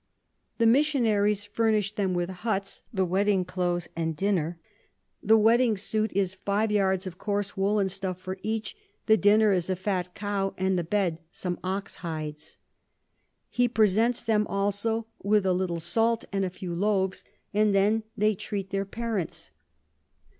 [0.57, 4.57] The Missionaries furnish them with Hutts, the Wedding Clothes and Dinner.
[5.21, 8.75] The Wedding Suit is five yards of coarse woollen Stuff for each,
[9.05, 12.57] the Dinner is a fat Cow, and the Bed some Ox hides.
[13.47, 17.23] He presents them also with a little Salt and a few Loaves,
[17.53, 19.51] and then they treat their Parents.